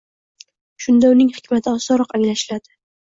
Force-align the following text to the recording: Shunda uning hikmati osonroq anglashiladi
Shunda 0.85 1.11
uning 1.15 1.29
hikmati 1.35 1.75
osonroq 1.77 2.17
anglashiladi 2.21 2.75